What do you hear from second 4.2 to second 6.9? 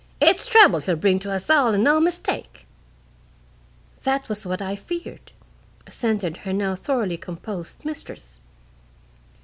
was what I feared," assented her now